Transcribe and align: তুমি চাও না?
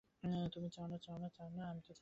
তুমি 0.53 0.67
চাও 0.69 0.85
না? 1.55 1.65